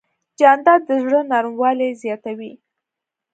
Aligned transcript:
جانداد 0.39 0.81
د 0.87 0.89
زړه 1.03 1.19
نرموالی 1.31 1.89
زیاتوي. 2.03 2.53